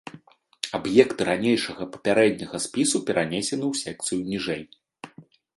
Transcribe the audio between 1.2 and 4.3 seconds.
ранейшага папярэдняга спісу перанесены ў секцыю